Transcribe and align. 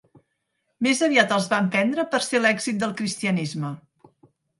Més 0.85 1.01
aviat 1.07 1.33
els 1.35 1.49
van 1.51 1.69
prendre 1.75 2.05
per 2.13 2.21
ser 2.29 2.41
l'èxit 2.45 2.79
del 2.85 2.95
cristianisme. 3.03 3.71